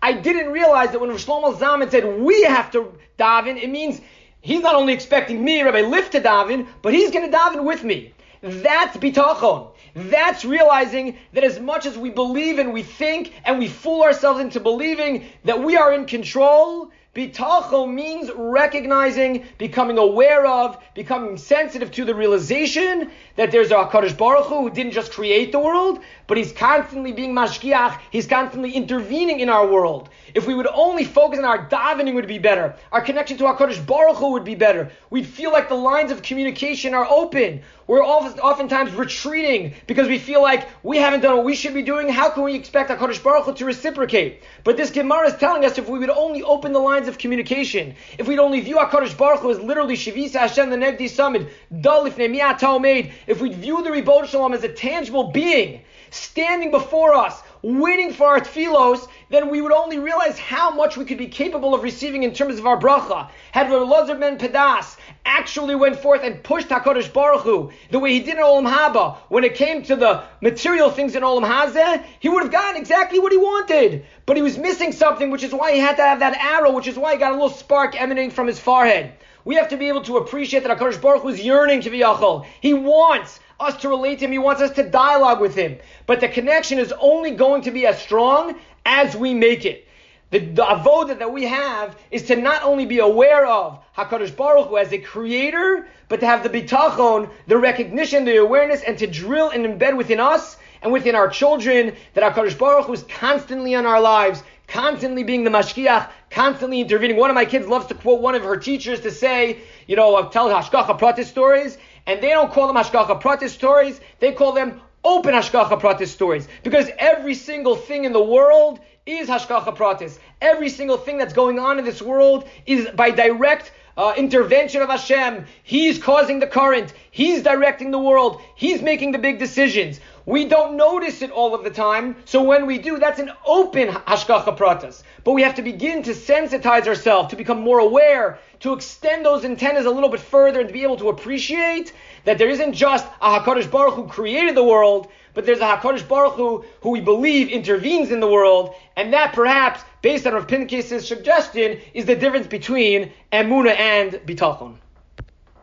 I 0.00 0.12
didn't 0.12 0.52
realize 0.52 0.92
that 0.92 1.00
when 1.00 1.10
Shlomo 1.10 1.58
Zalman 1.58 1.90
said 1.90 2.20
we 2.20 2.42
have 2.44 2.70
to 2.72 2.92
daven, 3.18 3.60
it 3.60 3.68
means 3.68 4.00
he's 4.40 4.62
not 4.62 4.74
only 4.74 4.92
expecting 4.92 5.42
me, 5.44 5.62
Rabbi 5.62 5.82
Liff, 5.82 6.10
to 6.10 6.20
daven, 6.20 6.66
but 6.82 6.92
he's 6.92 7.10
going 7.10 7.30
to 7.30 7.36
daven 7.36 7.64
with 7.64 7.84
me. 7.84 8.12
That's 8.40 8.96
bitachon. 8.96 9.70
That's 9.94 10.44
realizing 10.44 11.16
that 11.32 11.44
as 11.44 11.58
much 11.58 11.86
as 11.86 11.96
we 11.96 12.10
believe 12.10 12.58
and 12.58 12.72
we 12.72 12.82
think 12.82 13.32
and 13.44 13.58
we 13.58 13.68
fool 13.68 14.02
ourselves 14.02 14.40
into 14.40 14.60
believing 14.60 15.26
that 15.44 15.62
we 15.62 15.76
are 15.76 15.92
in 15.92 16.06
control, 16.06 16.90
Bitachon 17.14 17.94
means 17.94 18.30
recognizing, 18.36 19.44
becoming 19.56 19.98
aware 19.98 20.46
of, 20.46 20.78
becoming 20.94 21.36
sensitive 21.36 21.90
to 21.90 22.04
the 22.04 22.14
realization 22.14 23.10
that 23.34 23.50
there's 23.50 23.72
a 23.72 23.74
HaKadosh 23.74 24.16
Baruch 24.16 24.46
Hu 24.46 24.62
who 24.62 24.70
didn't 24.70 24.92
just 24.92 25.10
create 25.10 25.50
the 25.50 25.58
world, 25.58 25.98
but 26.28 26.36
he's 26.36 26.52
constantly 26.52 27.10
being 27.10 27.34
mashgiach, 27.34 27.98
he's 28.12 28.28
constantly 28.28 28.70
intervening 28.70 29.40
in 29.40 29.48
our 29.48 29.66
world. 29.66 30.10
If 30.34 30.46
we 30.46 30.54
would 30.54 30.68
only 30.68 31.02
focus 31.02 31.40
on 31.40 31.44
our 31.44 31.68
davening 31.68 32.14
would 32.14 32.28
be 32.28 32.38
better. 32.38 32.76
Our 32.92 33.00
connection 33.00 33.36
to 33.38 33.44
HaKadosh 33.44 33.84
Baruch 33.84 34.18
Hu 34.18 34.32
would 34.32 34.44
be 34.44 34.54
better. 34.54 34.92
We'd 35.10 35.26
feel 35.26 35.50
like 35.50 35.68
the 35.68 35.74
lines 35.74 36.12
of 36.12 36.22
communication 36.22 36.94
are 36.94 37.06
open. 37.10 37.62
We're 37.88 38.04
oftentimes 38.04 38.92
retreating 38.92 39.67
because 39.86 40.08
we 40.08 40.18
feel 40.18 40.42
like 40.42 40.68
we 40.82 40.98
haven't 40.98 41.20
done 41.20 41.36
what 41.36 41.44
we 41.44 41.54
should 41.54 41.74
be 41.74 41.82
doing. 41.82 42.08
How 42.08 42.30
can 42.30 42.44
we 42.44 42.54
expect 42.54 42.90
HaKadosh 42.90 43.22
Baruch 43.22 43.44
Hu 43.44 43.54
to 43.54 43.64
reciprocate? 43.64 44.42
But 44.64 44.76
this 44.76 44.90
Gemara 44.90 45.28
is 45.28 45.36
telling 45.36 45.64
us 45.64 45.78
if 45.78 45.88
we 45.88 45.98
would 45.98 46.10
only 46.10 46.42
open 46.42 46.72
the 46.72 46.78
lines 46.78 47.08
of 47.08 47.18
communication, 47.18 47.94
if 48.18 48.28
we'd 48.28 48.38
only 48.38 48.60
view 48.60 48.76
HaKadosh 48.76 49.16
Baruch 49.16 49.40
Hu 49.40 49.50
as 49.50 49.60
literally 49.60 49.96
Shavisa 49.96 50.40
Hashem, 50.40 50.70
the 50.70 50.76
Negdi 50.76 51.08
Summit, 51.08 51.48
Dalif 51.72 52.14
Nemiat 52.14 52.80
made, 52.80 53.12
if 53.26 53.40
we'd 53.40 53.54
view 53.54 53.82
the 53.82 53.90
Ribbon 53.90 54.26
Shalom 54.26 54.52
as 54.52 54.64
a 54.64 54.68
tangible 54.68 55.30
being, 55.30 55.82
standing 56.10 56.70
before 56.70 57.14
us, 57.14 57.42
waiting 57.62 58.12
for 58.12 58.26
our 58.26 58.40
tefillos, 58.40 59.08
then 59.30 59.50
we 59.50 59.60
would 59.60 59.72
only 59.72 59.98
realize 59.98 60.38
how 60.38 60.70
much 60.70 60.96
we 60.96 61.04
could 61.04 61.18
be 61.18 61.28
capable 61.28 61.74
of 61.74 61.82
receiving 61.82 62.22
in 62.22 62.32
terms 62.32 62.58
of 62.58 62.66
our 62.66 62.78
bracha. 62.78 63.30
Had 63.52 63.70
Lazar 63.70 64.14
ben 64.14 64.38
Pedas 64.38 64.96
actually 65.24 65.74
went 65.74 65.96
forth 65.96 66.22
and 66.22 66.42
pushed 66.42 66.68
HaKadosh 66.68 67.12
Baruch 67.12 67.42
Hu 67.42 67.70
the 67.90 67.98
way 67.98 68.12
he 68.12 68.20
did 68.20 68.36
in 68.36 68.42
Olam 68.42 68.70
Haba, 68.70 69.16
when 69.28 69.44
it 69.44 69.54
came 69.54 69.82
to 69.84 69.96
the 69.96 70.24
material 70.40 70.90
things 70.90 71.14
in 71.14 71.22
Olam 71.22 71.46
Hazeh, 71.46 72.04
he 72.20 72.28
would 72.28 72.42
have 72.42 72.52
gotten 72.52 72.80
exactly 72.80 73.18
what 73.18 73.32
he 73.32 73.38
wanted. 73.38 74.06
But 74.26 74.36
he 74.36 74.42
was 74.42 74.58
missing 74.58 74.92
something, 74.92 75.30
which 75.30 75.42
is 75.42 75.52
why 75.52 75.72
he 75.72 75.78
had 75.78 75.96
to 75.96 76.02
have 76.02 76.20
that 76.20 76.36
arrow, 76.36 76.72
which 76.72 76.86
is 76.86 76.96
why 76.96 77.12
he 77.12 77.18
got 77.18 77.32
a 77.32 77.34
little 77.34 77.50
spark 77.50 78.00
emanating 78.00 78.30
from 78.30 78.46
his 78.46 78.58
forehead. 78.58 79.12
We 79.44 79.54
have 79.54 79.68
to 79.68 79.76
be 79.76 79.88
able 79.88 80.02
to 80.02 80.18
appreciate 80.18 80.64
that 80.64 80.78
HaKadosh 80.78 81.00
Baruch 81.00 81.22
Hu 81.22 81.28
is 81.28 81.40
yearning 81.40 81.80
to 81.82 81.90
be 81.90 82.00
Yachol. 82.00 82.46
He 82.60 82.74
wants 82.74 83.40
us 83.60 83.76
to 83.78 83.88
relate 83.88 84.20
to 84.20 84.24
him. 84.24 84.32
He 84.32 84.38
wants 84.38 84.62
us 84.62 84.70
to 84.72 84.88
dialogue 84.88 85.40
with 85.40 85.54
him. 85.54 85.78
But 86.06 86.20
the 86.20 86.28
connection 86.28 86.78
is 86.78 86.92
only 87.00 87.32
going 87.32 87.62
to 87.62 87.70
be 87.70 87.86
as 87.86 88.00
strong 88.00 88.54
as 88.86 89.16
we 89.16 89.34
make 89.34 89.64
it. 89.64 89.86
The, 90.30 90.40
the 90.40 90.62
avoda 90.62 91.18
that 91.18 91.32
we 91.32 91.44
have 91.44 91.96
is 92.10 92.24
to 92.24 92.36
not 92.36 92.62
only 92.62 92.84
be 92.84 92.98
aware 92.98 93.46
of 93.46 93.78
Hakadosh 93.96 94.36
Baruch 94.36 94.68
Hu 94.68 94.76
as 94.76 94.92
a 94.92 94.98
creator, 94.98 95.88
but 96.08 96.20
to 96.20 96.26
have 96.26 96.42
the 96.42 96.50
bitachon, 96.50 97.30
the 97.46 97.56
recognition, 97.56 98.26
the 98.26 98.36
awareness, 98.36 98.82
and 98.82 98.98
to 98.98 99.06
drill 99.06 99.48
and 99.48 99.64
embed 99.64 99.96
within 99.96 100.20
us 100.20 100.58
and 100.82 100.92
within 100.92 101.14
our 101.14 101.28
children 101.28 101.96
that 102.12 102.34
Hakadosh 102.34 102.58
Baruch 102.58 102.86
Hu 102.86 102.92
is 102.92 103.04
constantly 103.04 103.72
in 103.72 103.86
our 103.86 104.00
lives, 104.00 104.42
constantly 104.66 105.24
being 105.24 105.44
the 105.44 105.50
mashgiach, 105.50 106.10
constantly 106.30 106.82
intervening. 106.82 107.16
One 107.16 107.30
of 107.30 107.34
my 107.34 107.46
kids 107.46 107.66
loves 107.66 107.86
to 107.86 107.94
quote 107.94 108.20
one 108.20 108.34
of 108.34 108.42
her 108.42 108.58
teachers 108.58 109.00
to 109.00 109.10
say, 109.10 109.60
you 109.86 109.96
know, 109.96 110.28
tell 110.28 110.48
Hashgacha 110.48 110.98
Pratis 110.98 111.24
stories, 111.24 111.78
and 112.08 112.22
they 112.22 112.30
don't 112.30 112.50
call 112.50 112.66
them 112.66 112.76
Hashgacha 112.76 113.20
Pratis 113.20 113.50
stories, 113.50 114.00
they 114.18 114.32
call 114.32 114.52
them 114.52 114.80
open 115.04 115.34
Hashgacha 115.34 115.78
Pratis 115.80 116.08
stories. 116.08 116.48
Because 116.64 116.90
every 116.98 117.34
single 117.34 117.76
thing 117.76 118.04
in 118.04 118.12
the 118.12 118.22
world 118.22 118.80
is 119.04 119.28
Hashgacha 119.28 119.76
Pratis. 119.76 120.18
Every 120.40 120.70
single 120.70 120.96
thing 120.96 121.18
that's 121.18 121.34
going 121.34 121.58
on 121.58 121.78
in 121.78 121.84
this 121.84 122.00
world 122.00 122.48
is 122.66 122.88
by 122.88 123.10
direct 123.10 123.72
uh, 123.98 124.14
intervention 124.16 124.80
of 124.80 124.88
Hashem. 124.88 125.44
He's 125.62 125.98
causing 125.98 126.38
the 126.38 126.46
current. 126.46 126.94
He's 127.10 127.42
directing 127.42 127.90
the 127.90 127.98
world. 127.98 128.40
He's 128.54 128.80
making 128.80 129.12
the 129.12 129.18
big 129.18 129.38
decisions. 129.38 130.00
We 130.28 130.44
don't 130.44 130.76
notice 130.76 131.22
it 131.22 131.30
all 131.30 131.54
of 131.54 131.64
the 131.64 131.70
time, 131.70 132.16
so 132.26 132.42
when 132.42 132.66
we 132.66 132.76
do, 132.76 132.98
that's 132.98 133.18
an 133.18 133.30
open 133.46 133.88
hashgacha 133.88 134.58
pratis. 134.58 135.02
But 135.24 135.32
we 135.32 135.40
have 135.40 135.54
to 135.54 135.62
begin 135.62 136.02
to 136.02 136.10
sensitize 136.10 136.86
ourselves, 136.86 137.30
to 137.30 137.36
become 137.36 137.60
more 137.62 137.78
aware, 137.78 138.38
to 138.60 138.74
extend 138.74 139.24
those 139.24 139.46
antennas 139.46 139.86
a 139.86 139.90
little 139.90 140.10
bit 140.10 140.20
further, 140.20 140.60
and 140.60 140.68
to 140.68 140.72
be 140.74 140.82
able 140.82 140.98
to 140.98 141.08
appreciate 141.08 141.94
that 142.26 142.36
there 142.36 142.50
isn't 142.50 142.74
just 142.74 143.06
a 143.22 143.40
Hakadosh 143.40 143.70
Baruch 143.70 143.94
who 143.94 144.06
created 144.06 144.54
the 144.54 144.62
world, 144.62 145.08
but 145.32 145.46
there's 145.46 145.60
a 145.60 145.76
Hakadosh 145.76 146.06
Baruch 146.06 146.34
Hu 146.34 146.62
who 146.82 146.90
we 146.90 147.00
believe 147.00 147.48
intervenes 147.48 148.10
in 148.10 148.20
the 148.20 148.28
world, 148.28 148.74
and 148.96 149.14
that 149.14 149.32
perhaps, 149.32 149.80
based 150.02 150.26
on 150.26 150.34
Rav 150.34 150.46
Pincus' 150.46 151.08
suggestion, 151.08 151.80
is 151.94 152.04
the 152.04 152.14
difference 152.14 152.48
between 152.48 153.12
emuna 153.32 153.74
and 153.78 154.12
bitachon. 154.26 154.76